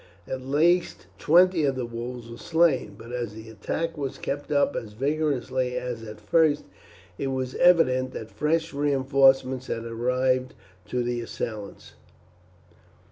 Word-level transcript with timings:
At 0.27 0.41
least 0.41 1.05
twenty 1.19 1.63
of 1.63 1.75
the 1.75 1.85
wolves 1.85 2.27
were 2.27 2.37
slain; 2.39 2.95
but 2.97 3.11
as 3.11 3.35
the 3.35 3.51
attack 3.51 3.95
was 3.99 4.17
kept 4.17 4.51
up 4.51 4.75
as 4.75 4.93
vigorously 4.93 5.77
as 5.77 6.01
at 6.01 6.19
first, 6.19 6.63
it 7.19 7.27
was 7.27 7.53
evident 7.53 8.11
that 8.13 8.31
fresh 8.31 8.73
reinforcements 8.73 9.67
had 9.67 9.85
arrived 9.85 10.55
to 10.87 11.03
the 11.03 11.21
assailants. 11.21 11.93